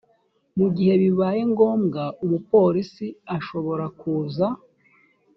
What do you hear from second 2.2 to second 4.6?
umupolisi ashobora kuza